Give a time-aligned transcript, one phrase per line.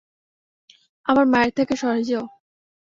[1.05, 2.25] আমার মায়ের থেকে সরে যাও!